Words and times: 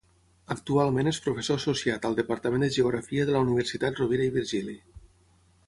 Actualment 0.53 1.09
és 1.11 1.19
professor 1.25 1.59
associat 1.61 2.07
al 2.09 2.17
Departament 2.21 2.67
de 2.67 2.71
Geografia 2.79 3.29
de 3.29 3.37
la 3.39 3.45
Universitat 3.47 4.03
Rovira 4.03 4.29
i 4.31 4.35
Virgili. 4.41 4.77